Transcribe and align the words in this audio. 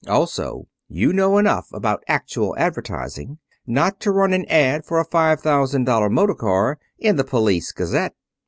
Also, 0.07 0.65
you 0.87 1.13
know 1.13 1.37
enough 1.37 1.71
about 1.71 2.03
actual 2.07 2.57
advertising 2.57 3.37
not 3.67 3.99
to 3.99 4.09
run 4.09 4.33
an 4.33 4.45
ad 4.45 4.83
for 4.83 4.99
a 4.99 5.05
five 5.05 5.39
thousand 5.41 5.83
dollar 5.83 6.09
motor 6.09 6.33
car 6.33 6.79
in 6.97 7.17
the 7.17 7.23
"Police 7.23 7.71
Gazette." 7.71 8.15